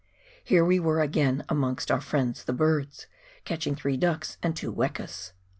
[0.43, 3.05] Here we were again amongst our friends the birds,
[3.45, 5.33] catching three ducks and two wekas.